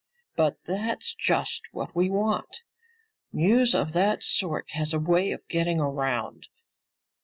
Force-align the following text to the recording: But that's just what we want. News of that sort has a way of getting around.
But 0.35 0.57
that's 0.63 1.13
just 1.13 1.61
what 1.73 1.95
we 1.95 2.09
want. 2.09 2.63
News 3.31 3.75
of 3.75 3.93
that 3.93 4.23
sort 4.23 4.65
has 4.71 4.93
a 4.93 4.99
way 4.99 5.31
of 5.31 5.47
getting 5.47 5.79
around. 5.79 6.47